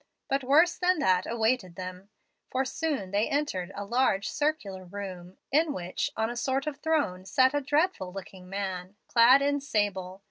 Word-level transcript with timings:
But 0.27 0.43
worse 0.43 0.77
than 0.79 0.97
that 0.97 1.27
awaited 1.31 1.75
them; 1.75 2.09
for 2.49 2.65
soon 2.65 3.11
they 3.11 3.29
entered 3.29 3.71
a 3.75 3.85
large 3.85 4.27
circular 4.27 4.83
room, 4.83 5.37
in 5.51 5.73
which, 5.73 6.09
on 6.17 6.27
a 6.27 6.35
sort 6.35 6.65
of 6.65 6.77
throne, 6.77 7.23
sat 7.23 7.53
a 7.53 7.61
dreadful 7.61 8.11
looking 8.11 8.49
man, 8.49 8.95
clad 9.05 9.43
in 9.43 9.59
sable. 9.61 10.19